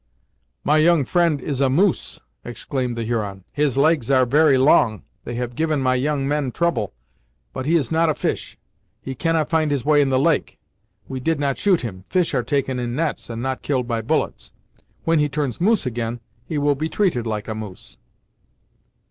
[0.63, 3.43] "My young friend is a Moose!" exclaimed the Huron.
[3.53, 6.95] "His legs are very long; they have given my young men trouble.
[7.53, 8.57] But he is not a fish;
[8.99, 10.57] he cannot find his way in the lake.
[11.07, 14.51] We did not shoot him; fish are taken in nets, and not killed by bullets.
[15.03, 17.97] When he turns Moose again he will be treated like a Moose."